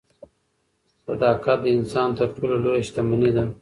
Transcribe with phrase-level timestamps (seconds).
[1.05, 3.43] صداقت د انسان تر ټولو لویه شتمني ده.